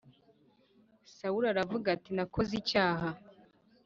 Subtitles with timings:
[1.15, 3.07] Sawuli aravuga ati “Nakoze icyaha.